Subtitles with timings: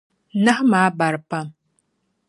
[0.43, 1.47] Nahu maa bari pam.